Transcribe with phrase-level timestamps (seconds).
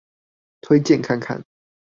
[0.61, 1.45] 推薦看看。